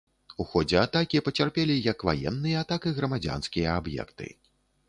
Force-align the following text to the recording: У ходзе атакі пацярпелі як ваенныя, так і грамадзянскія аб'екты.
У 0.43 0.45
ходзе 0.53 0.79
атакі 0.85 1.21
пацярпелі 1.27 1.75
як 1.91 2.05
ваенныя, 2.11 2.65
так 2.73 2.89
і 2.93 2.97
грамадзянскія 3.01 3.77
аб'екты. 3.83 4.27